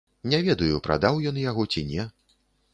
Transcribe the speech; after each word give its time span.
Не 0.31 0.39
ведаю, 0.47 0.79
прадаў 0.87 1.21
ён 1.33 1.39
яго 1.45 1.69
ці 1.75 1.87
не. 1.93 2.11